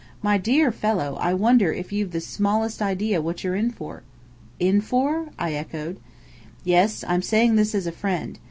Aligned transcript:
My 0.23 0.39
dear 0.39 0.71
fellow, 0.71 1.15
I 1.21 1.35
wonder 1.35 1.71
if 1.71 1.91
you've 1.91 2.09
the 2.09 2.21
smallest 2.21 2.81
idea 2.81 3.21
what 3.21 3.43
you're 3.43 3.53
in 3.55 3.69
for?" 3.69 4.01
"In 4.59 4.81
for?" 4.81 5.27
I 5.37 5.53
echoed. 5.53 5.99
"Yes. 6.63 7.03
I'm 7.07 7.21
saying 7.21 7.55
this 7.55 7.75
as 7.75 7.85
a 7.85 7.91
friend. 7.91 8.39